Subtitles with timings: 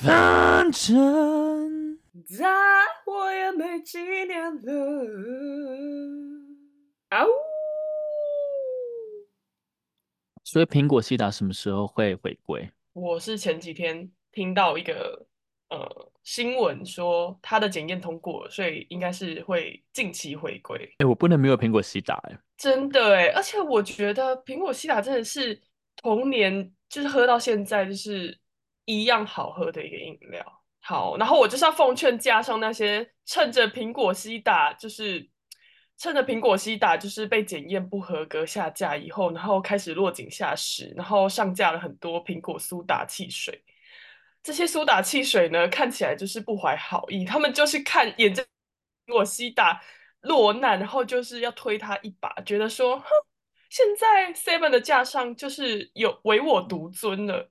[0.00, 2.46] 反正再
[3.04, 4.72] 活也没几年了。
[7.10, 7.28] 啊呜！
[10.42, 12.68] 所以苹果西打什么时候会回归？
[12.94, 15.24] 我是前几天听到一个
[15.68, 20.78] 呃新闻说它的检验通过，所以应该是会近期回归。
[20.78, 25.60] 哎、欸，我不能没有苹果西打哎、欸，真的哎，而且我觉得苹果西打真的是
[25.96, 28.36] 童年就是喝到现在就是
[29.00, 30.44] 一样好喝的一个饮料。
[30.80, 35.28] 好，然后我就是要奉劝加上那些趁着苹果西打就是。
[35.98, 43.62] 趁着苹果西打就是被检验不合格下架以后，然后开始落井下石，然后上架了很多苹果苏打汽水。
[44.42, 48.42] 这些苏打汽水呢，看起来就是不怀好意，他们就是看眼着
[49.06, 49.80] 苹果西打
[50.22, 53.06] 落难，然后就是要推他一把，觉得说，哼，
[53.70, 57.48] 现在 Seven 的架上就是有唯我独尊了，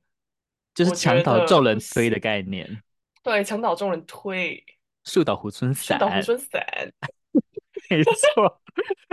[0.73, 2.81] 就是墙倒众人推的概念。
[3.23, 4.63] 对，墙倒众人推，
[5.03, 6.93] 树倒猢狲散，树倒猢狲散。
[7.89, 8.61] 没错，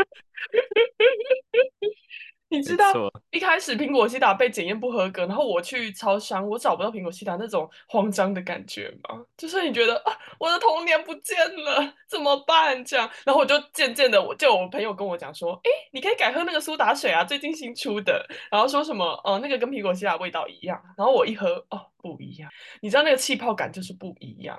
[2.51, 2.93] 你知道
[3.31, 9.23] 一开始苹果西打被检验不合格，然后我去超商，我找不到苹果西打那种慌张的感觉吗？
[9.37, 12.83] 就是你觉得啊，我的童年不见了，怎么办？
[12.85, 24.59] 这样，然后我就渐渐的，我就我朋友跟我讲说，哎，你可以改喝那个苏打水啊，最近新出的，然后说什么，哦，那个跟苹果西打味道一样，然后我一喝，哦，不一样，你知道那个气泡感就是不一样。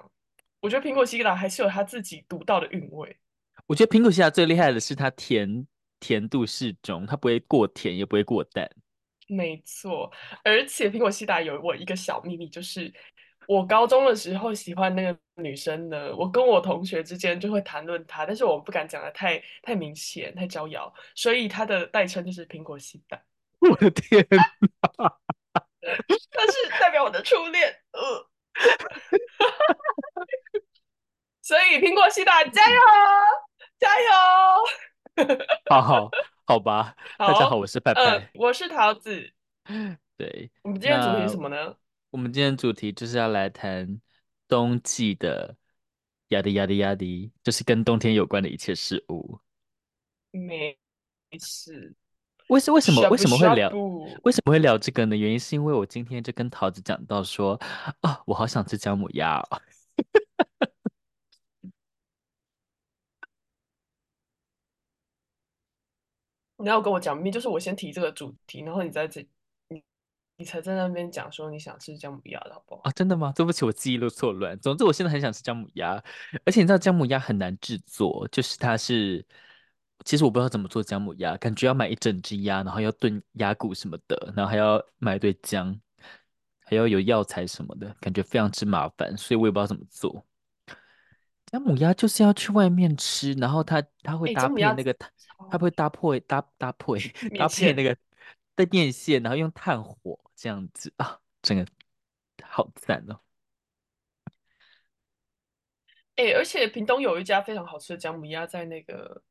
[0.61, 3.17] 我觉得苹果西打还是有它自己独到的韵味。
[3.65, 5.65] 我觉得苹果西打最厉害的是它甜
[6.00, 8.69] 甜度适中，它不会过甜，也不会过淡。
[9.28, 10.11] 没错，
[10.44, 12.92] 而且苹果西打有我一个小秘密，就是
[13.47, 23.22] 我高中的时候喜欢那个女生呢，我跟我同学之间就会谈论她，但是我不敢讲的太太明显、太招摇，所以她的代称就是苹果西打。
[23.59, 24.44] 我的天哪！
[26.31, 28.30] 她是代表我的初恋，呃，
[31.42, 32.80] 所以苹果西打加油！
[33.77, 34.08] 加油！
[35.69, 36.09] 好好
[36.45, 39.31] 好吧，好，大家好，我是派派，呃，我是桃子。
[40.17, 41.75] 对，我们今天主题是什么呢？
[42.09, 43.99] 我们今天主题就是要来谈
[44.47, 45.55] 冬季的
[46.29, 49.39] 呀的呀的呀的，就是跟冬天有关的一切事物。
[50.31, 50.77] 没
[51.39, 51.93] 事。
[52.47, 53.69] 为什为什么为什么会聊
[54.23, 55.15] 为什么会聊这个呢？
[55.15, 57.53] 原因是因为我今天就跟桃子讲到说
[58.02, 59.61] 啊，我好想吃姜母鸭哦。
[66.59, 69.25] 你要跟我讲，明明就是我先提这个主题，然后你在这，
[69.70, 69.81] 你
[70.36, 72.81] 你才在那边讲说你想吃姜母鸭的好不好？
[72.83, 73.31] 啊，真的吗？
[73.33, 74.59] 对不起，我记忆都错乱。
[74.59, 76.02] 总之，我现在很想吃姜母鸭，
[76.45, 79.25] 而且你知道姜母鸭很难制作，就是它是，
[80.03, 85.80] 其实我不知道怎么做姜母鸭，感觉要买一整只鸭，然后要炖鸭骨什么的，然后还要买一堆姜，
[86.65, 90.26] 还要有药材什么的，感觉非常之麻烦，所以我也不知道怎么做。
[91.52, 94.95] 姜母鸭就是要去外面吃，然后它它会搭配那个，
[95.50, 97.00] 它不会搭配搭搭配
[97.38, 97.95] 搭配那个
[98.55, 101.66] 带电线，然后用炭火这样子啊，真的
[102.44, 103.20] 好赞哦！
[106.16, 109.22] 哎、欸，而且屏东有一家非常好吃的姜母鸭，在那个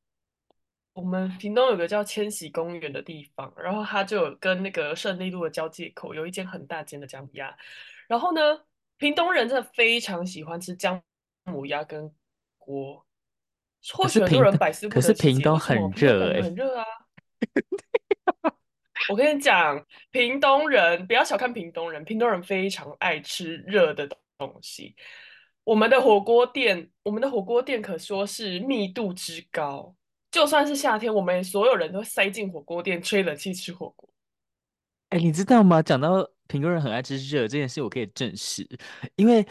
[0.92, 7.56] 我们屏东有个叫千禧公园的地方，然后它就有跟那个胜利路的交界口有一间很大间的姜母鸭，
[8.06, 8.40] 然后呢，
[8.96, 11.02] 屏东人真的非常喜欢吃姜。
[11.44, 12.14] 母鸭跟
[12.58, 13.06] 锅，
[13.94, 16.84] 或许很多人百思不得其解，可是屏东很热哎，很热啊！
[19.08, 24.06] 我跟你讲，屏东人不要小看屏东人，屏东人非常爱吃热的
[24.36, 24.94] 东西。
[25.64, 29.94] 我们的火锅店，我们的火锅店可说是密度之高，
[30.30, 34.08] 就算是夏天，我们所有人都塞进火锅店吹冷气吃火锅。
[35.10, 35.80] 哎，你知道吗？
[35.82, 38.68] 讲到屏东人很爱吃热这件事，我可以证实，
[39.16, 39.46] 因为。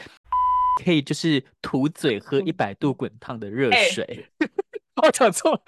[0.84, 4.04] 可以就是吐嘴喝一百度滚烫的热水，
[4.40, 4.50] 欸、
[5.02, 5.62] 我讲错，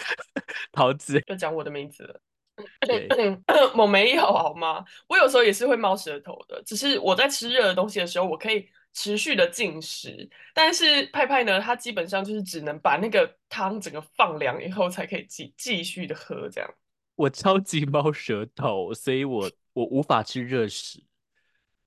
[0.72, 2.22] 桃子要讲我的名字了。
[3.76, 4.84] 我没有好吗？
[5.08, 10.30] 我有时候也是会猫舌头的，只是我在吃热的东西的时候，我可以持续的进食。
[10.54, 16.70] 但是派派呢，他基本上就是只能把那个汤整个放凉以后，才可以继继续的喝这样。
[17.16, 21.02] 我超级猫舌头，所以我我无法吃热食。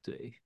[0.03, 0.42] 对。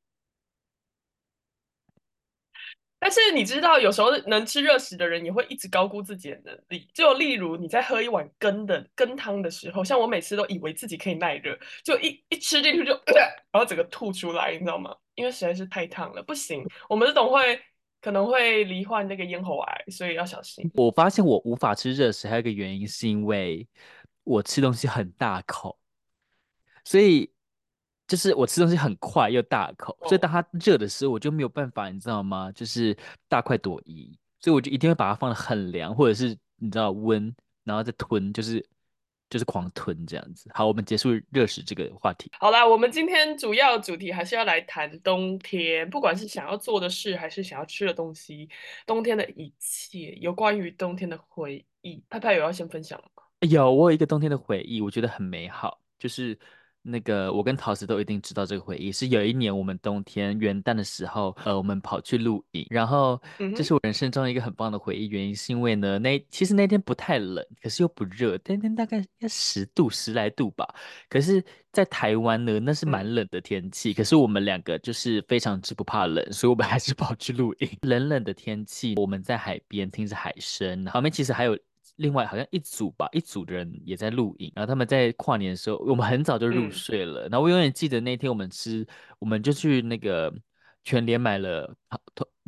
[3.06, 6.88] 但是你知道，有时候能吃热食的人也会一直高估自己的能力。
[6.92, 12.92] 就例如你在喝一碗羹的羹汤的时候，像我每次都以为自己可以耐热，就一一吃进去就、
[13.52, 14.92] 然后整个吐出来，你知道吗？
[15.14, 16.66] 因为实在是太烫了，不行。
[16.88, 17.60] 我们这种会
[18.00, 20.68] 可能会罹患那个咽喉癌，所以要小心。
[20.74, 23.68] 我发现我无法吃热食，还有一个原因是因为
[24.24, 25.78] 我吃东西很大口，
[26.84, 27.30] 所以
[28.06, 32.52] 就是我吃东西很快又大口，所以当哦，它热的时候，我就没有办法，你知道吗？
[32.52, 32.96] 就是
[33.28, 38.64] 大快朵颐，所以我就一定会把它放的很凉，或者是你知道温，然后再吞，就是
[39.28, 40.48] 就是狂吞这样子。
[40.54, 42.30] 好，我们结束热食这个话题。
[42.38, 48.48] 好啦，我们今天主要主题还是要来谈冬天，不管是想要做的事，还是想要吃的东西，
[48.86, 52.04] 冬天的一切，有关于冬天的回忆。
[52.08, 53.22] 派派有要先分享吗？
[53.40, 56.38] 有，我有一个冬天的回忆，我觉得很美好，就是
[56.86, 70.66] 那个我跟陶瓷都一定知道这个回忆，是有一年我们冬天元旦的时候，呃，我们跑去露营，然后嗯，这是我人生中一个很棒的回忆，原因是因为呢，那其实那天不太冷，可是又不热，那天大概十度十来度吧，
[71.08, 71.42] 可是，
[71.72, 77.68] 在台湾呢，那是蛮嗯冷的天气，可是我们两个就是非常之不怕冷，所以我们还是跑去露营。
[77.82, 81.58] 冷冷的天气，我们在海边听着海声，旁边其实还有。
[81.96, 87.22] 另外好像一组吧，一组的人也在露营，然后他们在跨年的时候，我们很早就入嗯，睡了。
[87.22, 88.86] 然后我永远记得那天我们吃，
[89.18, 90.32] 我们就去那个
[90.84, 91.74] 全联买了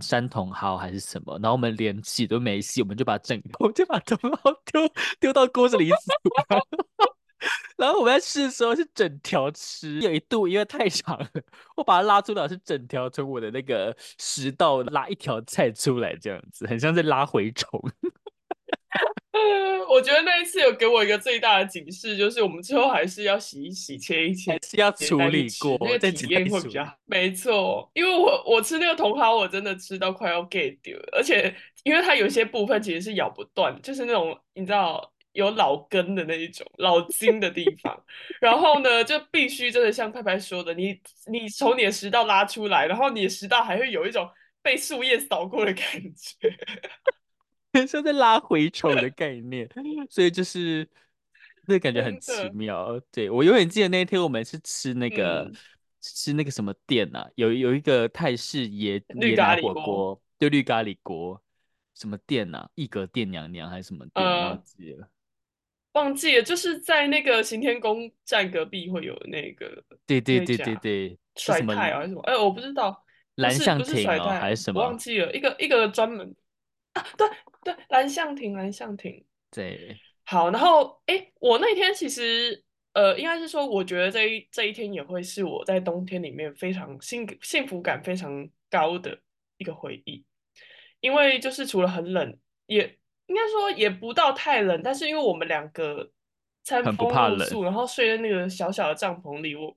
[0.00, 5.96] 山茼蒿还是什么，然后我们连洗都没洗，我们就把整个， 我们就把茼蒿丢丢到锅子里煮。
[7.78, 11.28] 然后我们在吃的时候是整条吃，有一度因为太长了，
[11.76, 17.80] 我把它拉出来是整条从我的那个食道拉一条菜出来，这样子很像在拉蛔虫。
[19.32, 26.94] 呃， 我觉得那一次有给我一个最大的警示，就是我们之后还是要洗一洗、切一切，还是要处理过，那个体验会比较好。
[27.04, 31.54] 没错，因为我我吃那个茼蒿，我真的吃到快要 get 掉，而且
[31.84, 38.02] 因为它有些部分其实是咬不断，就是那种你知道有老根的那一种老筋的地方，
[38.40, 40.98] 然后呢就必须真的像派派说的，你
[41.30, 44.28] 你从你的食道拉出来，然后你的食道还会有一种
[44.62, 45.84] 被树叶扫过的感
[46.16, 46.56] 觉。
[47.86, 49.68] 像在拉蛔虫的概念，
[50.08, 50.88] 所以就是
[51.66, 52.98] 那个感觉很奇妙。
[53.12, 55.54] 对，我永远记得那一天我们是吃那个、嗯、
[56.00, 61.40] 吃那个什么店啊，有有一个泰式椰绿椰奶火咖喱锅，锅，就绿咖喱锅，
[61.94, 62.68] 什么店啊？
[62.74, 64.26] 一格店娘娘还是什么店？
[64.26, 65.08] 呃、忘记了，
[65.92, 72.22] 忘记了，就是在那个行天宫站隔壁会有那个，对对对对对，甩泰还是什么？
[72.22, 73.04] 哎，我不知道，
[73.36, 74.80] 蓝象亭哦，还是什么？
[74.80, 76.34] 我忘记了，一个一个专门
[76.94, 77.28] 啊，对。
[77.74, 79.24] 对，蓝象亭，蓝象亭。
[79.50, 82.62] 对，好，然后，哎，我那天其实，
[82.92, 89.18] 呃，应该是说，我觉得这一这一天也会是我在冬天里面非常幸幸福感非常高的
[89.56, 90.24] 一个回忆，
[91.00, 96.10] 因为就是除了很冷，也应该说也不到太冷，但是因为我们两个
[96.62, 99.76] 餐风露宿，然后睡在那个小小的帐篷里，我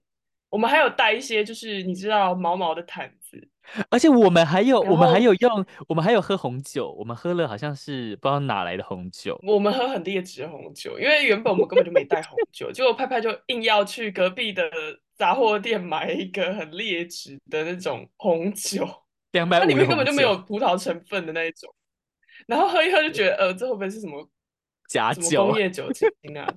[0.50, 3.48] 我们还有带一些就是你知道毛毛的毯子。
[3.90, 9.40] 而且我们还有，我们还有用，我们还有喝红酒，我们喝了好像是不知道哪来的红酒。
[9.44, 14.70] 我们喝很劣质红酒，因为原本我们根本就没带红 酒，结果派派就硬要去隔壁的
[15.16, 18.86] 杂货店买一个很劣质的那种红酒，
[19.32, 21.74] 两百五，那里面根本就没有葡萄成分的那一种，
[22.48, 24.28] 然后喝一喝就觉得，呃，这会不会是什么
[24.90, 26.54] 假酒、工业酒精 啊？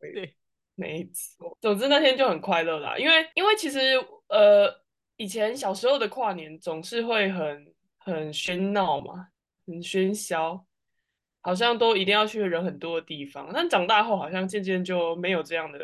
[0.00, 0.34] 对，
[0.74, 1.58] 没错。
[1.60, 3.80] 总之那天就很快乐啦，因为因为其实
[4.28, 4.82] 呃。
[5.16, 9.28] 以前小时候的跨年总是会很很喧闹嘛，
[9.64, 10.66] 很喧嚣，
[11.40, 13.48] 好像都一定要去人很多的地方。
[13.54, 15.78] 但长大后好像渐渐就没有这样的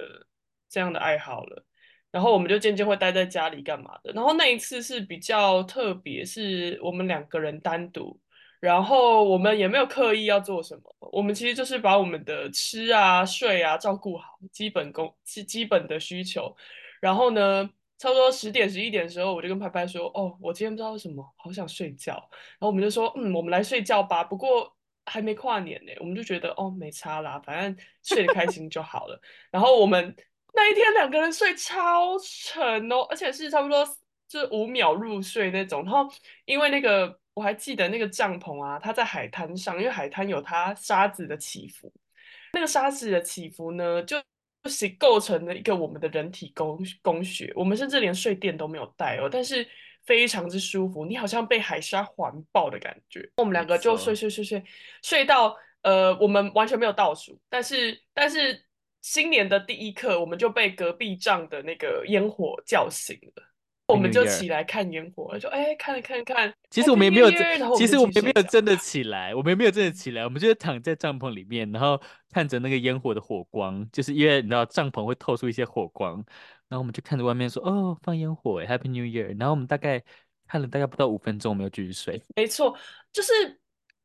[0.69, 1.65] 这样的爱好了，
[2.11, 4.13] 然后我们就渐渐会待在家里干嘛的。
[4.13, 8.19] 然后那一次是比较特别，是我们两个人单独，
[8.59, 16.57] 然后我们也没有刻意要做什么，我们其实就是把我们的吃啊、睡啊照顾好，基本功基基本的需求，
[17.01, 17.71] 然后呢。
[18.01, 22.15] 差不多十点十一点的时候，我就跟拍拍说：“哦，我今天不知道为什么好想睡觉。”
[22.59, 29.21] 然后我们就说：“嗯，我们来睡觉吧。”不过还没跨年呢，我们就觉得哦，没差啦，反正睡得开心就好了。
[29.51, 30.17] 然后我们
[30.55, 33.87] 那一天两个人睡超沉哦，而且是差不多
[34.27, 35.85] 就五秒入睡那种。
[35.85, 36.11] 然后
[36.47, 41.93] 因为那个我还记得那个帐篷啊，它在海滩上，因为海滩有它沙子的起伏，
[42.55, 44.17] 那个沙子的起伏呢就。
[44.63, 49.67] 就是构成了一个我们的人体工工学，我们甚至连睡垫都没有带哦，但是
[50.05, 53.29] 非常之舒服，你好像被海沙环抱的感觉。
[53.37, 54.63] 我们两个就睡睡睡睡
[55.03, 58.63] 睡到呃，我们完全没有倒数，但是但是
[59.01, 63.50] 新年的第一刻，我们就被隔壁帐的那个烟火叫醒了。
[63.91, 66.53] 我们就起来看烟火，就哎看了看看。
[66.71, 67.31] 其实我们也没有，
[67.77, 76.17] 其实我们也没有真的起来，我们也没有真的起来，我们就是躺在帐篷里面，然后看着那个烟火的火光，就是因为你知道帐篷会透出一些火光，
[76.69, 79.37] 然后我们就看着外面说哦放烟火，Happy New Year。
[79.39, 80.03] 然后我们大概
[80.47, 82.23] 看了大概不到五分钟，我们又继续睡。
[82.37, 82.77] 没错，
[83.13, 83.33] 就是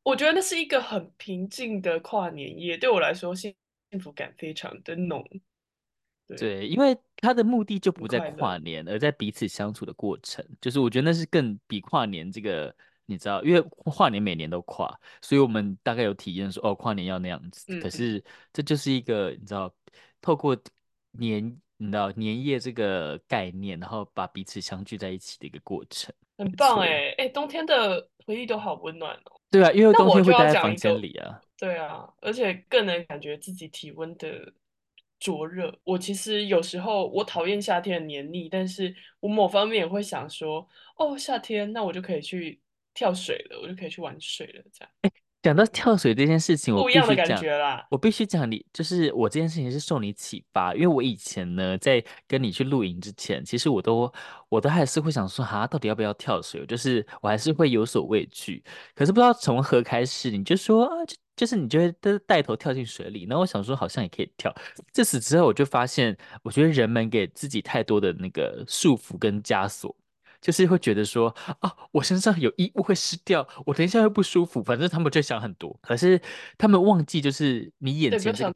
[0.02, 3.54] 我觉得那是一个很平静的跨年夜，对我来说幸
[3.90, 5.24] 幸福感非常的浓。
[6.26, 10.44] 对，对，因为他的目的就不在跨年，而在彼此相处的过程。
[10.60, 12.74] 就是我觉得那是更比跨年这个，
[13.06, 14.92] 你知道，因为跨年每年都跨，
[15.22, 17.64] 所以我们大概有体验说，哦，跨年要那样子。
[17.68, 19.72] 嗯可是这就是一个你知道，
[20.20, 20.56] 透过
[21.12, 21.44] 年，
[21.76, 26.14] 你知道年夜这个概念，然后把彼此相聚在一起的一个过程。
[26.38, 29.40] 很棒哎哎，冬天的回忆都好温暖哦。
[29.50, 31.40] 对啊，因为冬天会待在房间里啊。
[31.56, 34.52] 对啊，而且更能感觉自己体温的
[35.18, 35.76] 灼热。
[35.84, 42.60] 我其实有时候我讨厌夏天的黏腻，但是我某方面也会想说，哦，夏天那我就可以去
[42.94, 45.12] 跳水了，我就可以去玩水了，这样。
[45.42, 47.86] 讲到跳水这件事情，我不一样的感必须讲，觉啦。
[47.88, 54.12] 我必须讲你，就是我这件事情是受你启发，因为我以前呢，在跟你去露营之前，其实我都
[54.48, 56.66] 我都还是会想说，哈，到底要不要跳水？
[56.66, 58.60] 就是我还是会有所畏惧。
[58.92, 64.54] 可是不知道从何开始，你就说啊，就就是你就会带带头跳进水里，然后我想说好像也可以跳。
[64.92, 69.94] 自此之后，我就发现，我觉得人们给自己太多的那个束缚跟枷锁。
[70.38, 75.76] 就是会觉得说啊，我身上有衣物会湿掉，我等一下会不舒服，反正他们就想很多。
[75.82, 76.20] 可是
[76.58, 78.52] 他们忘记，就是你眼前这个，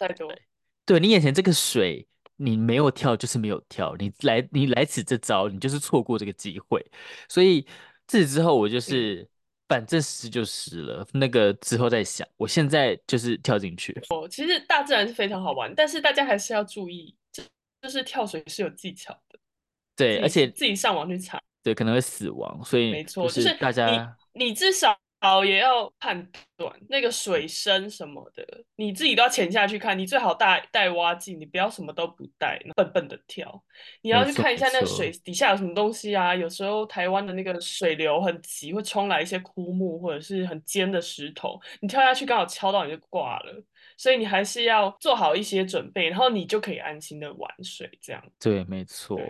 [0.84, 2.06] 对，你眼前这个水，
[2.36, 6.84] 你没有跳就是没有跳，你来你来此这招，你就是错过这个机会。
[7.28, 7.66] 所以
[8.06, 9.28] 自此之后，我就是、嗯、
[9.70, 12.26] 反正湿就湿了，那个之后再想。
[12.36, 13.96] 我现在就是跳进去。
[14.08, 17.14] 哦，其实大自然是非常好玩，但是大家还是要注意，
[17.80, 19.38] 就是跳水是有技巧的。
[19.94, 21.40] 对，而且自己上网去查。
[21.62, 24.98] 对，可能会死亡，所以没错，就是大家，你你至少
[25.44, 29.98] 也要判断那个水深什么的，你自己都要潜下去看。
[29.98, 33.62] 你最好带带蛙镜，你不要什么都不带，笨笨的跳。
[34.02, 36.34] 你要去看一下那个水底下有什么东西啊。
[36.34, 43.62] 有时候台湾的那个水流很急，会冲来一些枯木或者是很尖的石头，你跳下去刚好敲到你就挂了。
[43.96, 47.90] 所以你还是要做好一些准备，然后你就可以安心的玩水。
[48.00, 49.20] 这样对，没错。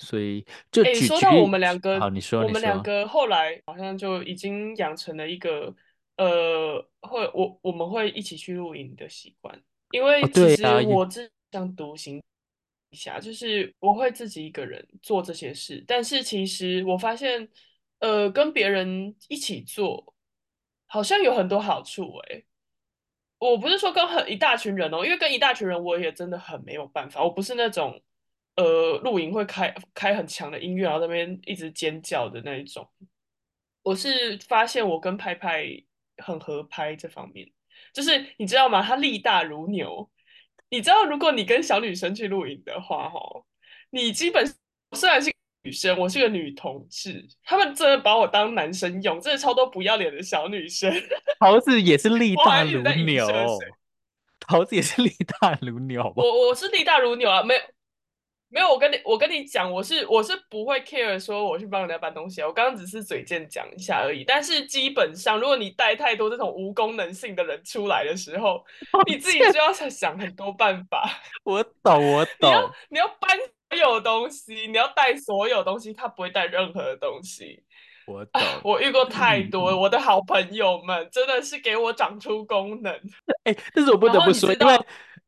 [0.00, 0.42] 所以
[0.72, 5.74] 就说到我们两个，好，你说，我们两个后来好像就已经养成了一个，
[6.16, 12.22] 呃，会我我们会一起去露营的习惯，因为其实我只想独行
[12.88, 17.46] 一下，就是我会自己一个人做这些事，但是其实我发现，
[17.98, 20.14] 呃，跟别人一起做
[20.86, 22.42] 好像有很多好处，哎，
[23.38, 28.00] 我不是说跟很一大群人哦，因为跟一大群人我也真的很没有办法，我不是那种。
[28.60, 32.86] 呃，露营会开开很强的音乐，然后那边一直尖叫的那一种。
[33.82, 35.64] 我是发现我跟拍拍
[36.18, 37.50] 很合拍这方面，
[37.94, 38.82] 就是你知道吗？
[38.82, 40.10] 他力大如牛。
[40.68, 43.44] 你知道，如果你跟小女生去露营的话，哦，
[43.90, 44.46] 你基本
[44.92, 50.92] 虽然是女生，我是个女同志，他们真的把我当男生用，真的超多不要脸的小女生。
[51.40, 53.26] 桃子也是力大如牛，
[54.38, 56.12] 桃子也是力大如牛。
[56.14, 57.60] 我我是力大如牛啊，没有。
[58.52, 64.24] 没有，我跟你我跟你讲，我是我是不会 care 说我去帮人家搬东西啊，我刚刚只是嘴贱讲一下而已。
[64.24, 68.64] 但是基本上，如果你带太多这种无功能性的人出来的时候，
[69.06, 71.08] 你自己就要想很多办法。
[71.44, 72.50] 我懂，我懂。
[72.50, 77.62] 你要你要搬所有东西，你要带所有东西，他不会带任何的东西。
[78.06, 82.92] 我懂，我遇过太多，我的好朋友们真的是给我长出功能。
[83.44, 84.80] 哎，但是我不得不说，因为。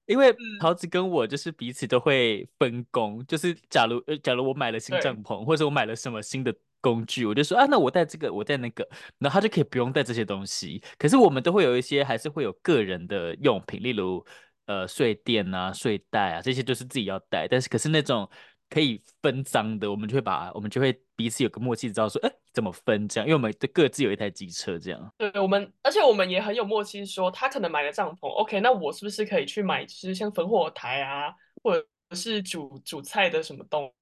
[0.07, 8.87] 因为桃子跟我就是彼此都会分工，嗯、就是假如呃，假如我买了新帐篷，或者我买了什么新的工具，我就说啊，那我带这个，我带那个，
[9.19, 10.83] 然后他就可以不用带这些东西。
[10.99, 14.25] 可是我们都会有一些，还是会有个人的用品，例如
[14.67, 17.47] 呃睡垫啊、睡袋啊，这些都是自己要带。
[17.47, 18.29] 但是可是那种
[18.69, 20.93] 可以分赃的，我们就会把，我们就会
[21.23, 23.25] 彼此有个默契，知道说，哎，怎么分这样？
[23.25, 25.15] 因为我们都各自有一台机车，这样。
[25.17, 33.95] 对，我们而且我们也很有默契，说他可能买了帐篷，OK，那我是不是可以去买，就是像焚火台啊，或者是煮煮菜的什么东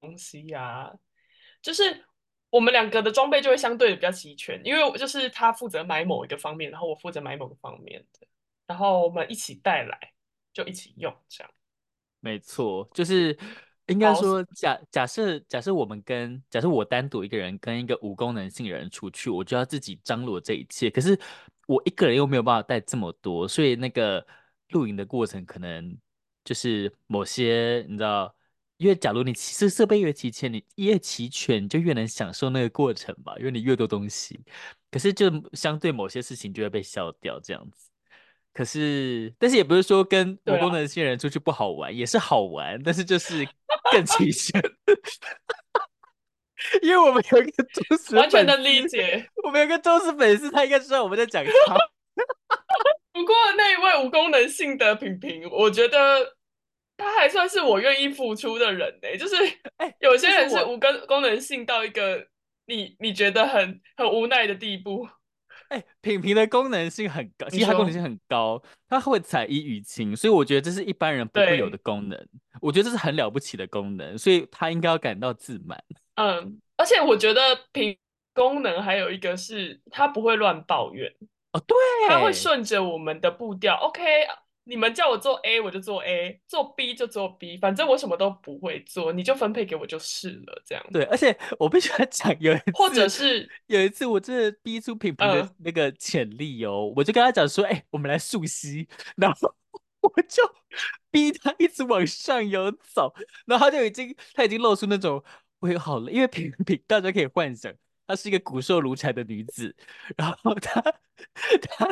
[0.00, 0.92] 东西呀、啊？
[1.60, 2.02] 就是
[2.48, 8.26] 我们两个的装备就会相对的比较齐全，因为就是他负责买某一个方面，然后我负责买某个方面的，
[8.66, 10.14] 然后我们一起带来，
[10.54, 11.52] 就一起用，这样。
[12.20, 13.38] 没错，就是。
[13.88, 20.90] 应该说假，假假设假设我们跟假设我单独一个人跟一个无功能性的人出去，我就要自己张罗这一切。
[20.90, 21.18] 可是
[21.66, 24.24] 我一个人又没有办法带这么多，所以那个
[24.68, 25.96] 露营的过程可能
[26.44, 28.34] 就是某些你知道，
[28.76, 34.38] 因为假如你其实设备越齐全，你越齐全你就越能享受那个过程吧，因为你越多东西。
[34.90, 37.88] 可是就相对某些事情就会被消掉这样子。
[38.52, 43.46] 可是，但是也不是说跟无功能性人出去不好玩，啊、也是好玩，但是就是。
[43.92, 44.62] 更齐全，
[46.82, 49.28] 因为我们有一个忠实完全能理解。
[49.44, 51.50] 我们有一个忠实粉丝，他应该知道我们在讲他。
[53.12, 56.36] 不过那一位无功能性的平平，我觉得
[56.96, 59.16] 他还算是我愿意付出的人呢、欸。
[59.16, 59.36] 就是，
[59.76, 62.26] 哎，有些人是无功功能性到一个
[62.66, 65.08] 你你觉得很很无奈的地步。
[65.68, 72.28] 哎，品评的功能性很高，其实它功能性很高，它会采一语情，所以我觉得这是一般人不会有的功能。
[72.60, 75.82] 我觉得这是很了不起的功能，所以他应该要感到自满。
[76.16, 77.96] 嗯，而且我觉得品
[78.34, 81.12] 功能还有一个是，他不会乱抱怨。
[81.52, 81.76] 哦，对，
[82.08, 83.74] 他会顺着我们的步调。
[83.76, 84.02] OK，
[84.68, 87.56] 你们叫我做 A，我就做 A；做 B 就做 B。
[87.56, 90.62] 反正我什么都不会做，你就分配给我就是了。
[90.66, 90.84] 这样。
[90.92, 99.54] 对，而且我必须要讲，有一次，或者是有一次，我真的逼出品品的那个潜力哦，呃、我就跟他讲说：“哎、欸，我们来溯溪。”然后
[100.02, 100.42] 我就
[101.10, 103.14] 逼他一直往上游走，
[103.46, 105.24] 然后他就已经他已经露出那种
[105.60, 107.72] 我也好了，因为品品大家可以幻想。
[108.06, 109.76] 她是一个骨瘦如柴的女子，
[110.16, 110.80] 然后她，
[111.60, 111.86] 她，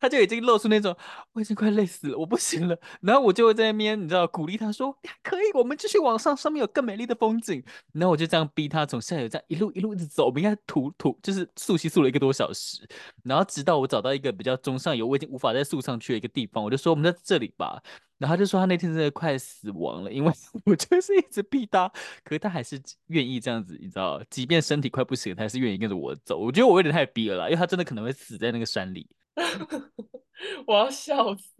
[0.00, 0.96] 他就已经露出那种
[1.32, 2.78] 我已经快累死了，我不行了。
[3.00, 12.86] 然后我就会在那边，你知道，鼓励他说：“可以，我们继续往上，上面有更美丽的风景。”然后我就这样逼他从下游这样一路一路一直走，我们应该徒徒就是溯溪溯了一个多小时，
[13.24, 17.82] 然后直到我找到一个比较中上游，我已经无法再溯上去的一个地方，我就说我们在这里吧。
[18.18, 20.32] 然后他就说他那天真的快死亡了，因为
[20.64, 21.86] 我就是一直逼他，
[22.24, 26.38] 可是他还是愿意这样子，你知道，即便身体快不行，他还是愿意跟着我走。
[26.38, 29.06] 我觉得我有点太逼了啦，因为他真的可能会死在那个山里。
[30.66, 31.52] 我要笑死，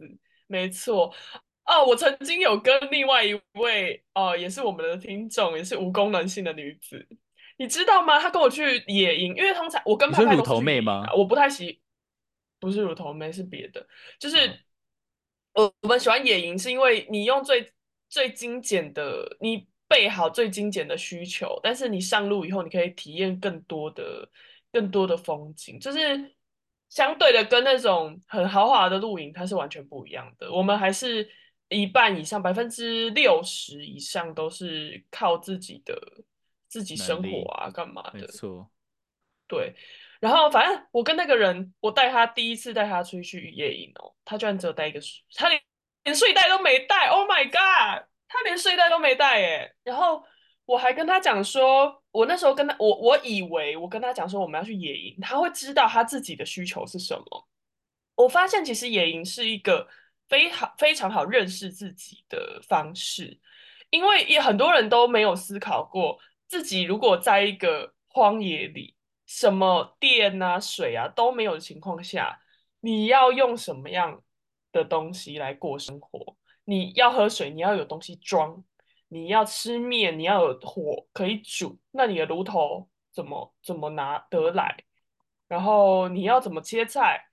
[0.47, 1.13] 没错
[1.65, 7.07] 哦，我曾经有跟另外一位哦，也是我们的听众，也是无功能性的女子，
[7.57, 8.19] 你知道吗？
[8.19, 11.07] 她跟我去野营，因为通常我跟派派都是乳头妹吗？
[11.15, 11.81] 我不太喜，
[12.59, 13.85] 不是乳头妹，是别的，
[14.19, 14.59] 就是。
[15.57, 17.73] 嗯我我们喜欢野营，是因为你用最
[18.07, 24.29] 最精简的，你备好最精简的需求，但是你上路以后，你可以体验更多的、
[24.71, 26.35] 更多的风景，就是
[26.89, 30.51] 相对的跟那种很豪华的露营，它是完全不一样的。
[30.51, 31.27] 我们还是
[31.69, 35.99] 一半以上，百分之六十以上都是靠自己的
[36.67, 38.19] 自己生活啊，干嘛的？
[38.19, 38.69] 没错，
[39.47, 39.75] 对。
[40.19, 44.99] 然后反正我跟那个人，我带他第一次带他出去野营哦，他居然只有带一个，
[45.35, 45.61] 他连
[46.03, 49.75] 连睡袋都没带，Oh my god，他连睡袋都没带耶。
[49.83, 50.23] 然后
[50.65, 57.47] 我还跟他讲说，我那时候跟他，我我以为我跟他讲说我们要去野营，他会知道他自己的需求是什么。
[58.15, 59.87] 我发现其实野营是一个
[60.27, 63.39] 非常非常好认识自己的方式，
[63.91, 68.96] 因为也很多人都没有思考过自己如果在一个荒野里。
[69.27, 72.41] 什么电啊、水啊都没有的情况下，
[72.79, 74.23] 你要用什么样
[74.71, 76.35] 的东西来过生活？
[76.63, 78.63] 你要喝水，你要有东西装；
[79.09, 81.77] 你要吃面，你要有火可以煮。
[81.91, 84.83] 那你的炉头怎么怎么拿得来？
[85.47, 87.27] 然后你要怎么切菜？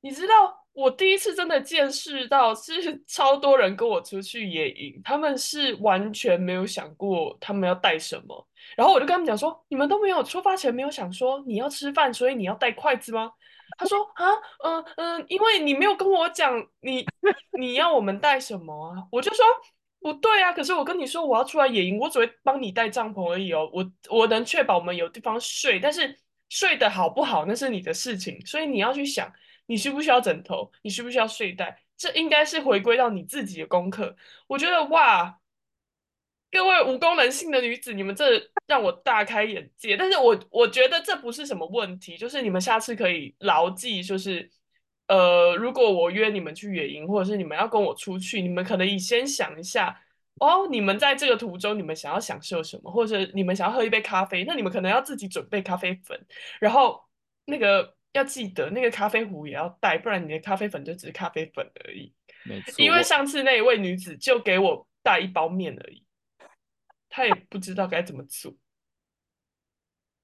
[0.00, 0.63] 你知道？
[0.74, 8.46] 我第一次真的见识到，是 超多人跟我出去野营，他们是完全没有想过他们要带什么。
[8.76, 13.30] 然后我就跟他们讲说：“你们都没有出发前没有想说你要吃饭，所以你要带筷子吗？”
[13.78, 14.26] 他说：“啊，
[14.64, 17.06] 嗯、呃、嗯，因为你没有跟我讲你
[17.56, 19.44] 你要我们带什么啊。”我就说
[20.00, 23.70] ：“不对啊，可是我跟你说我要出来野营，我只会帮你带帐篷而已哦。
[23.72, 29.32] 我我能确保我们有地方睡，但是睡得好不好那是你的事情，所以你要去想。”
[29.66, 30.70] 你需不需要枕头？
[30.82, 31.80] 你需不需要睡袋？
[31.96, 34.16] 这应该是回归到你自己的功课。
[34.48, 35.38] 我觉得哇，
[36.50, 39.96] 各位无功能性的女子，你们这让我大开眼界。
[39.96, 44.50] 但是我我觉得这不是什么问题，就是你们下次可以牢记，就是
[45.06, 49.98] 呃，如果我约你们去野营，或者是你们要跟我出去，你们可能以先想一下
[50.40, 56.26] 哦，你们在这个途中，你们想要享受什么，或者你们想要喝一杯咖啡，那你们可能要自己准备咖啡粉，
[56.60, 57.04] 然后
[57.44, 57.96] 那个。
[58.14, 62.12] 要记得那个咖啡壶也要带，不然你的咖啡粉就只是咖啡粉而已。
[62.44, 66.04] 没错，因为上次那一位女子就给我带一包面而已，
[67.08, 68.54] 她也不知道该怎么做。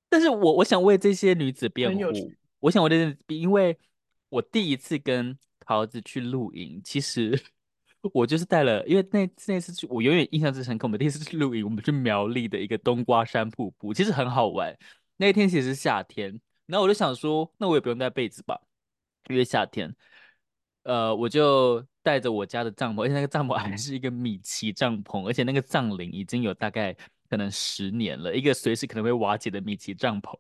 [0.08, 3.76] 但是我我想为这些女子辩护，我想为这些，因为
[4.28, 7.40] 我第一次跟桃子去露营，其实
[8.14, 10.86] 我就是带了，因为那那次去，我永远印象最深刻。
[10.86, 14.76] 我们第一次去露营，我们去苗栗的一个冬瓜山瀑布，其实很好玩。
[15.16, 16.40] 那一天其实是夏天。
[16.70, 18.60] 然后我就想说，那我也不用带被子吧，
[19.28, 19.94] 因为夏天，
[20.84, 26.96] 呃，我就带着我家的帐篷，而且那个帐篷还是一个米奇帐篷，而且那个帐龄已经有大概
[27.28, 30.32] 可能十年了，一个随时可能会瓦解的米奇帐篷。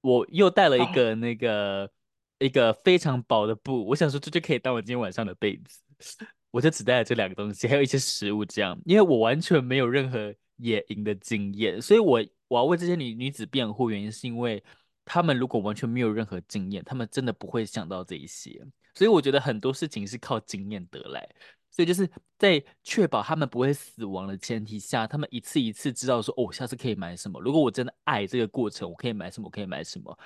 [0.00, 1.90] 我又带了一个那个
[2.38, 5.56] 一个非常薄的布，我想说这就可以当我今天晚上的被
[5.98, 12.24] 子，我就只带了这两个东西，还有一些食物这样，因为我完全没有任何野营的经验，所以我。
[12.48, 14.62] 我要为这些女女子辩护，原因是因为
[15.04, 18.64] 她们如果完全没有任何经验，她们真的不会想到这一些。
[18.94, 21.28] 所以我觉得很多事情是靠经验得来。
[21.70, 27.38] 所以就是在确保他们不会死亡的前提下，他们一次一次知道说，哦，下次可以买什么。
[27.38, 29.46] 如果我真的爱这个过程，我可以买什么？
[29.46, 30.18] 我可以买什么？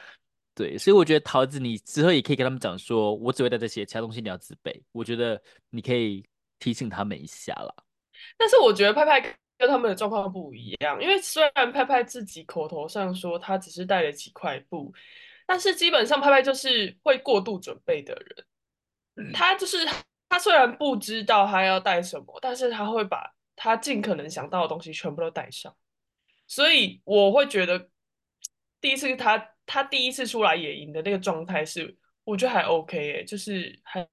[0.55, 4.81] 对，所以我觉得桃子，你之后也可以跟他们讲说，我只会带这些，其他东西你要自备。
[4.93, 6.25] 我觉得你可以
[6.61, 7.75] 提醒他们一下啦。
[8.39, 14.93] 但是我觉得派派跟他们的状况不一样，因为虽然派派自己口头上说他只是带了几块布，
[15.47, 19.33] 但是基本上派派就是会过度准备的人。
[19.33, 19.87] 他就是
[20.29, 25.77] 他虽然不知道他要带什么，但是他会把他尽可能想到的东西全部都带上。
[26.47, 27.89] 所以我会觉得
[28.81, 29.47] 第一次他。
[29.73, 34.05] 他第一次出来野营的那个状态是，我觉得还 OK 诶，就是还，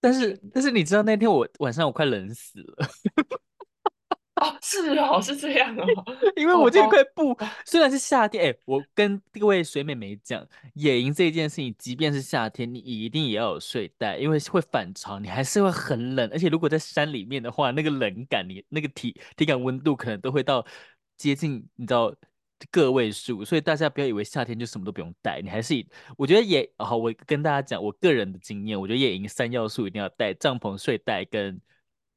[0.00, 2.88] 但是但是你知道那天我晚上我快冷死了，
[4.40, 5.84] 哦，是哦，是这样哦，
[6.36, 20.64] 因为我这块布虽然是夏天，哎、欸，我跟各位水美眉讲，野营这一件事情，即便是夏天，你一定也要有睡袋，因为会反潮，你还是会很冷，而且如果在山里面的话，那个冷感，你那个体体感温度可能都会到
[21.16, 22.14] 接近，你知道。
[22.72, 25.74] 个位数，所以大家不要以为夏天就什么都不用带，你还是，
[26.16, 26.96] 我觉得也好。
[26.96, 31.60] 我跟大家讲我个人的经验，我觉得野营三要素一定要带：帐篷、睡袋跟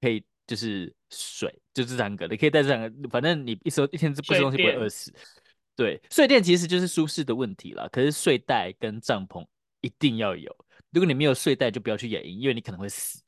[0.01, 2.27] 可以就是水，就这三个。
[2.27, 5.13] 你可以带这两个，反正你一说一天这不吃东西不会饿死。
[5.75, 9.45] 对，睡垫其实就是舒适的问题了，可是睡袋跟帐篷
[9.81, 10.55] 一定要有。
[10.91, 13.21] 如果你没有睡袋，就不要去野营，因为你可能会死。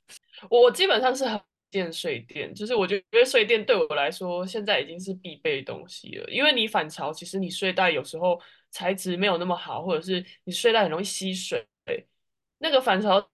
[0.50, 1.40] 我基本上是很。
[1.74, 11.66] 垫睡垫，就是我觉得睡垫对我来说现在已经是必备的东西了，因为你反潮，其实你睡袋有时候材质没有那么好，或者是你睡袋很容易吸水，
[12.60, 13.28] 那个反潮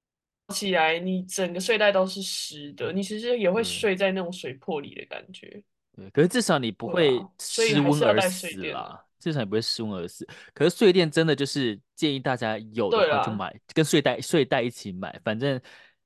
[0.50, 5.62] 起来，你整个睡袋都是湿的，你其实也会睡在那种水泡里的感觉。
[5.96, 10.28] 对，可是至少你不会失温而死啦，至少你不会失温而死。
[10.54, 15.60] 可是睡垫真的就是建议大家有的话就买，跟睡袋睡袋一起买，反正。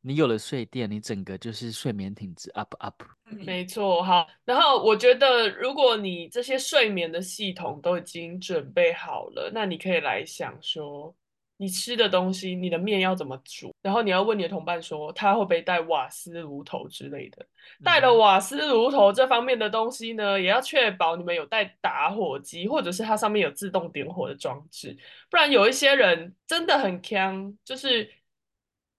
[0.06, 3.01] 你有了睡垫，你整个就是睡眠品质 up up。
[3.23, 4.27] 没错，好。
[4.43, 11.15] 然后我觉得，如果你这些睡眠的系统都已经准备好了，那你可以来想说，
[11.57, 13.73] 你吃的东西，你的面要怎么煮？
[13.81, 17.45] 然后你要问你的同伴说，他会不会带瓦斯炉头之类的？
[17.83, 24.97] 带了瓦斯炉头这方面的东西呢，也要确保你们有带打火机，或者是它上面有自动点火的装置，
[25.29, 28.09] 不然有一些人真的很坑，就是。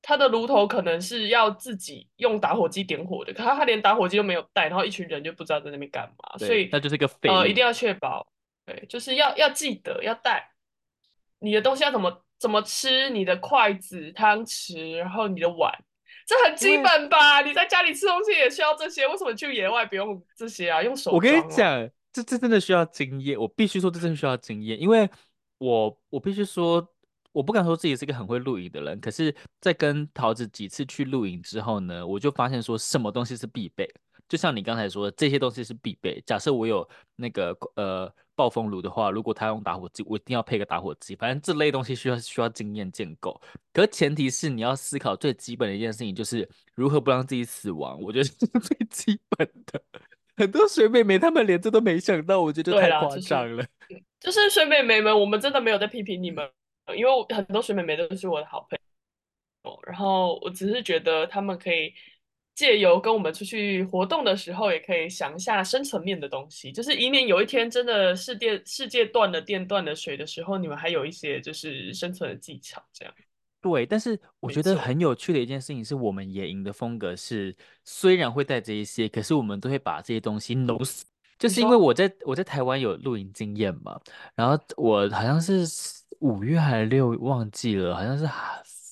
[0.07, 7.33] 他的炉头可能是要自己用打火机点火的，可他他连打火机都没有带，然后一群人就不知道在那边干嘛，所以那就是一个废物。
[7.33, 8.27] 呃，一定要确保，
[8.67, 10.51] 对，就是要要记得要带
[11.39, 15.73] 你的东西要怎么怎么吃，你的筷子、汤匙，然后你的碗，
[16.27, 17.41] 这很基本吧？
[17.41, 20.83] 你在家里吃东西也需要这些，为什么去野外不用这些啊？
[20.83, 21.15] 用手啊？
[21.15, 25.09] 我跟你讲，这这真的需要经验，我必须说这真的需要经验，因为
[25.57, 26.87] 我我必须说。
[27.35, 33.93] 我不敢说自己是一个很会露营的人，可是，在跟桃子几次去露营之后呢，我就发现说什么东西是必备。
[34.29, 36.23] 就像你刚才说的，这些东西是必备。
[36.25, 41.15] 假设我有那个呃暴风炉的话，如果他用打火机，我一定要配个打火机。
[41.17, 43.41] 反正这类东西需要需要经验建构，
[43.73, 48.01] 可是前提是你要思考最基本的一件事情，就是如何不让自己死亡。
[48.01, 49.83] 我觉得这是 最基本的。
[50.37, 53.65] 很多水妹妹他们连这都没想到，我觉得太夸张了。
[53.89, 56.51] 就是、就是水妹妹们，我们真的没有在批评你们。
[56.95, 58.79] 因为很多水美眉都是我的好朋
[59.65, 61.95] 友，然后我只是觉得他们可以
[62.55, 73.15] 借由跟我们出去活动的时候，也可以想一下深层面的东西，就是以免有一天真的世界世界断了电断了水的时候，你们还有一些就是生存的技巧这样。
[73.61, 81.05] 对，但是我觉得很有趣的一件事情是我们野营的风格是，虽然会带这一些，可是我们都会把这些东西弄死，
[81.39, 84.01] 就是因为我在我在台湾有露营经验嘛，
[84.35, 85.67] 然后我好像是。
[86.21, 88.25] 五月还是六，忘记了，好像是，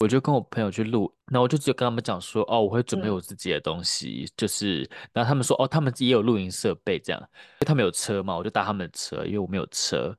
[0.03, 4.81] 我就跟我朋友去录，然后我就直接跟他们讲说，哦，我会准备我自己的东西，嗯、就是，
[5.13, 10.13] 然后他们说，哦，他们自己也有露营设备，这样，因为他们有车嘛，我就搭他们的车，因为我没有车，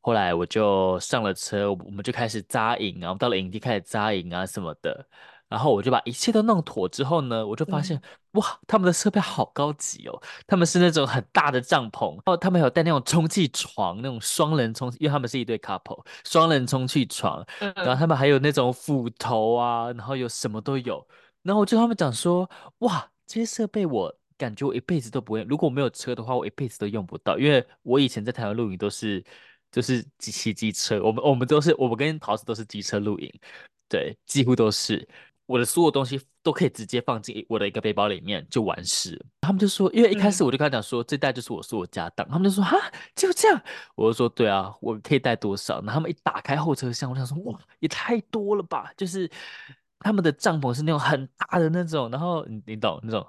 [0.00, 5.04] 后来我就上了车，我们就开始扎营，然后到了营地开始扎营啊什么的。
[5.48, 10.20] 然后我就把一切都弄妥之后呢，我就发现、嗯、哇，他们的设备好高级哦！
[10.46, 17.46] 他们是那种很大的帐篷，然后他们有带那种充气床，那种双人充，因为他们是一对 couple，双人充气床。
[17.60, 21.06] 然后他们还有那种斧头啊，然后有什么都有。
[21.42, 29.24] 然后我就跟他们讲说，哇，这些设备我感觉我一辈子都不会，如果我没有车的话，我一辈子都用不到，因为我以前在台湾露营都是
[29.70, 33.32] 就是骑机车，我们我们都是我们跟桃子都是机车露营，
[33.88, 35.08] 对，几乎都是。
[35.46, 39.24] 我的所有东西都可以直接放进我的一个背包里面就完事。
[39.40, 42.28] 他们就说，因为一开始我就跟他讲说，这袋就是我所有家当。
[42.28, 42.76] 他们就说，哈，
[43.14, 43.62] 就这样。
[43.94, 45.76] 我就说，对啊，我可以带多少？
[45.76, 48.92] 然后他们一打开后车厢，我想说，哇，也太多了吧！
[48.96, 49.30] 就是
[50.00, 53.24] 他们的帐篷是那种很大的那种，然后你你懂那种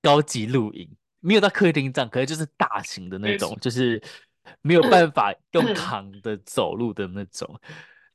[0.00, 0.88] 高级露营，
[1.20, 4.02] 没有到客厅帐，可能就是大型的那种，就是
[4.62, 7.60] 没有办法用扛的走路的那种。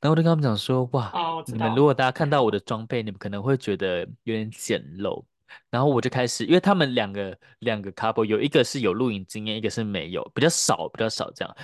[0.02, 1.12] 然后我就跟他们讲说，哇，
[1.46, 5.24] 你们如果大家看到我的装备，你们可能会觉得有点简陋。
[5.70, 11.56] 然后我就开始，因为他们两个两个 couple 有一个是有露营经验，一个是没有，比较少比较少这样。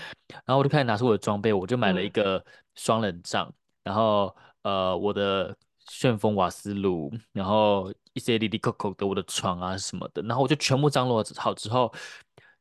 [0.44, 2.44] 然后我就开始拿出我的装备，我就买了一个
[2.76, 5.56] 双人帐，嗯、然后呃我的
[5.88, 11.92] 旋风瓦斯炉，然后一些哩哩扣扣的我的床啊什么的，然后我就全部张罗好之后，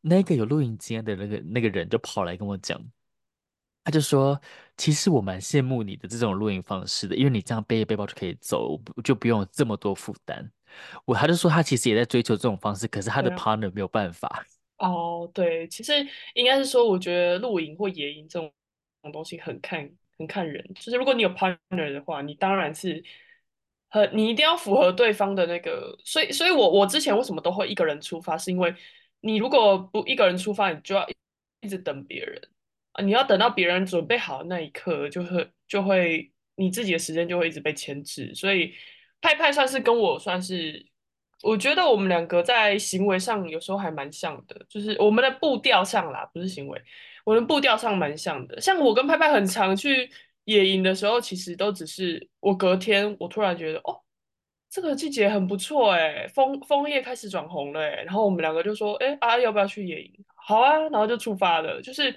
[0.02, 2.82] 那个有露营经验的那个那个人就跑来跟我讲，
[3.88, 4.38] 他就说，
[4.76, 10.52] 其实我蛮羡慕你的这种露营方式的，因为你这样背一背包就可以走，就不用这么多负担。
[11.06, 14.46] 我他就说他其实也在追求这种方式，可是他的 partner 没有办法。
[14.80, 15.94] 哦，对，其实
[16.34, 18.52] 应该是说，我觉得露营或野营这种
[19.02, 20.62] 这种东西很看很看人。
[20.76, 23.02] 就是如果你有 partner 的话，你当然是
[23.90, 25.98] 和你一定要符合对方的那个。
[26.04, 28.76] 所以，所以我我之前为什么都会一个人出发，是因为
[29.22, 31.08] 你如果不一个人出发，你就要
[31.62, 32.50] 一直等别人啊，
[33.04, 38.74] 你要等到别人准备好那一刻，就会就会你自己的时间就会一直被牵制，所以。
[39.20, 40.86] 派派算是跟我算是，
[41.42, 46.80] 我觉得我们两个在行为上有时候还蛮像的，就是我们的步调上啦，不是行为，
[47.26, 48.62] 我们步调上蛮像的。
[48.62, 50.08] 像我跟派派很常去
[50.44, 54.00] 野营的时候，其实都只是我隔天我突然觉得，哦，
[54.70, 60.14] 这个季节很不错哎，枫枫叶开始转红了哎，然后我们两个就说，哎啊，要不要去野营？
[60.36, 62.16] 好啊，然后就出发了，就是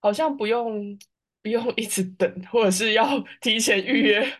[0.00, 0.98] 好像不用
[1.42, 4.32] 不用一直等，或者是要 提前预约。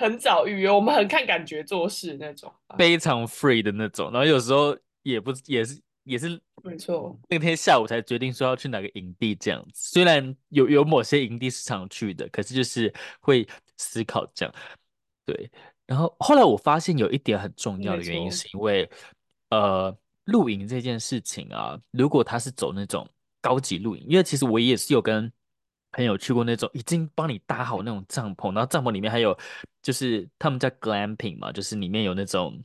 [0.00, 4.12] 很早预约，我们很看感觉做事那种，非常 free 的那种。
[4.12, 9.90] 然后有时候也不也是也是没错，那天下午才决定说要去哪个营地这样子。
[9.90, 13.44] 虽然有有某些营地是常去的，可是就是会
[13.76, 14.54] 思考这样。
[15.26, 15.50] 对，
[15.84, 18.88] 然后后来我发现有一点很重要的原因，是因为
[19.50, 19.92] 呃，
[20.26, 23.04] 露营这件事情啊，如果他是走那种
[23.40, 25.32] 高级露营，因为其实我也是有跟。
[25.90, 29.36] 朋友去过那种已经帮你搭好那种帐篷，然后帐篷里面还有，
[29.80, 32.62] 就是他们叫 glamping 嘛，就是里面有那种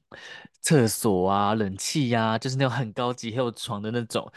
[0.59, 4.29] 厕所啊、冷气呀、就是那种很高级还有床的那种。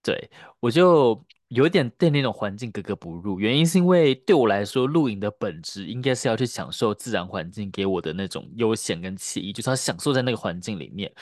[0.00, 11.12] 对，我就有点对那种环境格格不入，原因是因为对我来说，露营的本质应该是要去享受自然环境给我的那种悠闲跟惬意，就是要享受在那个环境里面，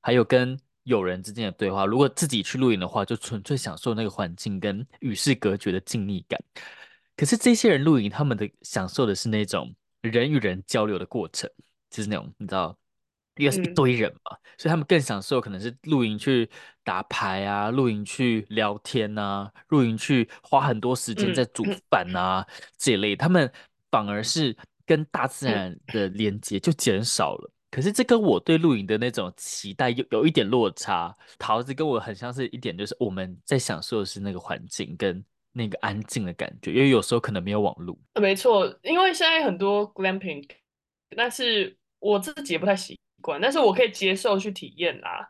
[0.00, 0.58] 还有跟。
[0.84, 6.40] 友人之间的对话，如果自己去露营的话，就纯粹享受那个环境跟与世隔绝的静谧感。
[7.16, 11.48] 可是这些人露营，他们的享受的是那种人与人交流的过程，
[11.90, 12.76] 就是那种你知道，
[13.36, 16.48] 因为是一堆人嘛，嗯、所以他们更享受可能是露营去
[16.82, 23.50] 打牌啊，露营去聊天啊，露营去花很多时间在煮饭啊、嗯、这一类，他们
[23.90, 27.50] 反而是跟大自然的连接就减少了。
[27.72, 31.16] 可是这跟我对露营的那种期待有有一点落差。
[31.38, 37.98] 桃子跟我很像是一点，就是我们在享受的是那个环境跟那个安静的感觉，因为有时候可能没有网络。
[38.20, 40.46] 没错，因为现在很多 glamping，
[41.16, 45.26] 但是我自己也不太习惯，但是我可以接受去体验啦。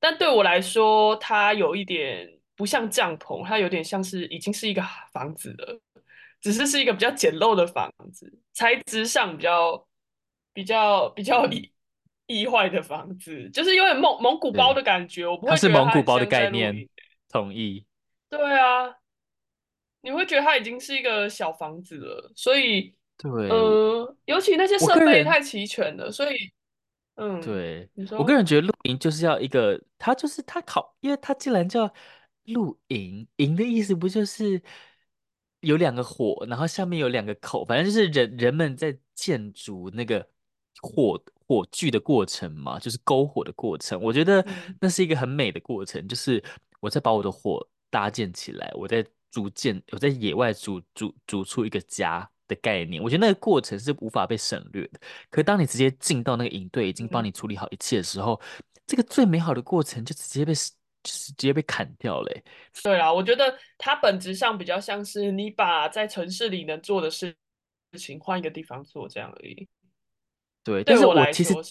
[0.00, 5.78] 但对我来说，它有一点不像帐篷，它有点像是已经是一个房子了，
[6.40, 9.86] 只是是一个比较简陋的房子，材质上比较
[10.54, 11.46] 比较比较。
[12.26, 16.88] 易坏的房子，就是有点蒙蒙古包的感觉，我不会觉得它，它是蒙古包的概念，
[17.28, 17.84] 同意。
[18.30, 18.94] 对啊，
[20.00, 26.36] 你会觉得它已经是一个小房子了，所以对，呃，尤其那些设备太齐全了，所以，
[27.16, 31.92] 嗯，对，我个人觉得露营就是要一个，它就是它考，因为它既然叫
[32.44, 34.60] 露营，营的意思不就是
[35.60, 40.26] 有两个火，然后下面有两个口，反正就是人人们在建筑那个
[40.80, 41.22] 火。
[41.46, 44.00] 火炬的过程嘛，就是篝火的过程。
[44.00, 44.44] 我觉得
[44.80, 46.42] 那是一个很美的过程，就是
[46.80, 53.02] 我在把我的火搭建起来，我在逐渐我在野外组组组出一个家的概念。
[53.02, 55.00] 我觉得那个过程是无法被省略的。
[55.30, 58.40] 可当你直接进到那个营队，已经帮你处理好一切的时候，
[58.86, 62.32] 这个最美好的过程就直接被就是直接被砍掉了。
[62.82, 67.34] 对啊，我觉得它本质上比较像是你把在城市里能做的事
[67.92, 69.68] 事情换一个地方做这样而已。
[70.64, 71.62] 对，但是我其实我，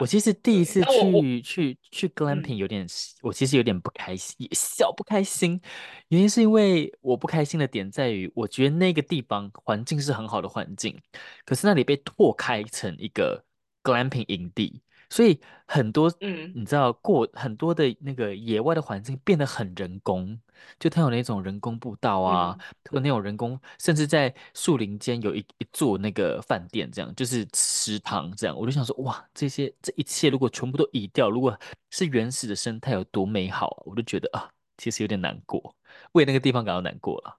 [0.00, 2.86] 我其实第一次去去去 glamping 有点，
[3.22, 5.58] 我其实有点不开心，小不开心。
[6.08, 11.00] 原因是因为我不开心的点在于，我觉得那个地方环境是很好的环境，
[11.46, 13.42] 可是那里被拓开成一个
[13.82, 14.82] glamping 营地，
[15.14, 20.36] 所以很多嗯你知道过很多的那个野外的环境变得很人工，
[20.76, 28.56] 就它有那种人工步道啊，嗯，有那种人工，甚至在树林间有一一座那个饭店，这样就是食堂这样。
[28.58, 31.56] 我就想说，哇，这些这一切如果全部都移掉，如果
[31.90, 35.76] 是原始的生态有多美好啊，我就觉得啊，其实有点难过，
[36.14, 37.38] 为那个地方感到难过了。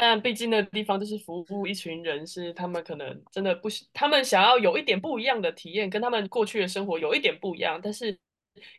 [0.00, 8.18] 但毕竟那地方就是服务一群人，是他们可能真的不喜，他们想要有一点不一样的体验，跟他们过去的生活有一点不一样，但是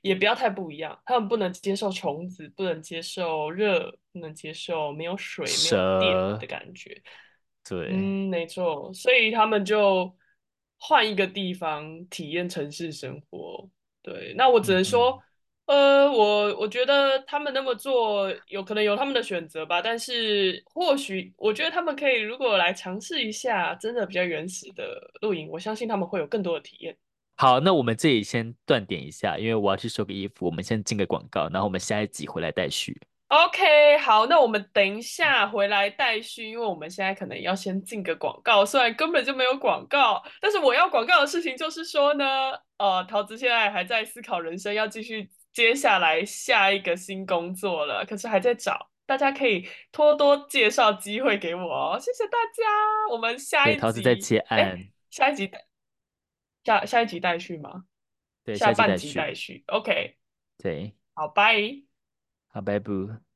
[0.02, 1.00] 也不要太不一样。
[1.06, 7.02] 他们不能接受虫子，不能接受热，不能接受没有水、没有电，的感觉。
[7.68, 10.16] 对，嗯，没错，所以他们就
[10.80, 13.70] 换一个地方体验城市生活。
[14.02, 15.12] 对，那我只能说。
[15.12, 15.22] 嗯
[15.68, 26.96] 呃，我我觉得他们那么做有可能有他们的选择吧，但是或许我觉得他们可以如果来尝试一下真的比较原始的露营，我相信他们会有更多的体验。
[27.36, 32.98] 好，那我们这里先断点一下，因为我要去收个衣服，我们先进个广告，然后我们下一集回来待续。
[33.28, 42.26] OK，好，那我们等一下回来待续，因为我们现在可能要先进个广告，虽然根本就没有广告，但是我要广告的事情就是说呢，
[42.78, 45.30] 呃，桃子现在还在思考人生，要继续。
[45.58, 52.64] 接下来下一个新工作了，可是还在找，大家可以多多介绍机会给我哦，谢谢大家。
[53.10, 54.78] 我们下一集，桃子在接案，
[55.10, 55.50] 下一集
[56.64, 57.86] 下下一集待续吗？
[58.44, 59.64] 对，下半集待续。
[59.70, 60.18] OK，
[60.60, 61.56] 对，好，拜，
[62.50, 63.27] 好，拜拜。